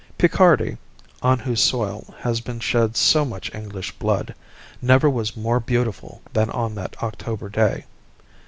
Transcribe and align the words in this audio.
Picardy, 0.17 0.77
on 1.21 1.37
whose 1.37 1.61
soil 1.61 2.15
has 2.21 2.41
been 2.41 2.59
shed 2.59 2.97
so 2.97 3.23
much 3.23 3.53
English 3.53 3.91
blood, 3.99 4.33
never 4.81 5.07
was 5.07 5.37
more 5.37 5.59
beautiful 5.59 6.23
than 6.33 6.49
on 6.49 6.73
that 6.73 6.95
October 7.03 7.49
day. 7.49 7.85